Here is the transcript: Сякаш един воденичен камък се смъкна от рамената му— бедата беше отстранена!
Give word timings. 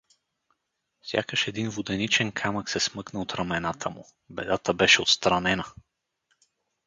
Сякаш 1.01 1.47
един 1.47 1.69
воденичен 1.69 2.31
камък 2.31 2.69
се 2.69 2.79
смъкна 2.79 3.21
от 3.21 3.33
рамената 3.35 3.89
му— 3.89 4.07
бедата 4.29 4.73
беше 4.73 5.01
отстранена! 5.01 5.65